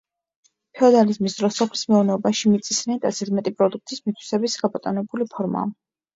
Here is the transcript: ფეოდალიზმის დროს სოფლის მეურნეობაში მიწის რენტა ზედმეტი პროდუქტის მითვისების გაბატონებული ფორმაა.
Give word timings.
ფეოდალიზმის 0.77 1.35
დროს 1.41 1.59
სოფლის 1.61 1.83
მეურნეობაში 1.91 2.55
მიწის 2.55 2.81
რენტა 2.93 3.13
ზედმეტი 3.19 3.55
პროდუქტის 3.61 4.03
მითვისების 4.09 4.59
გაბატონებული 4.65 5.31
ფორმაა. 5.37 5.71